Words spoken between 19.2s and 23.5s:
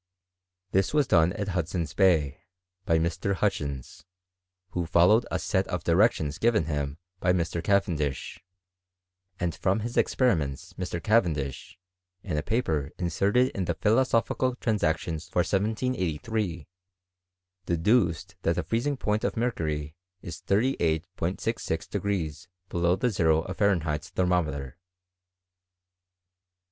of mercury is 38*66 degrees below the zero